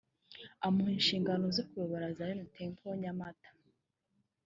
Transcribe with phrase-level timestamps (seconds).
[0.65, 3.49] amuha inshingano zo kuyobora Zion Temple Nyamata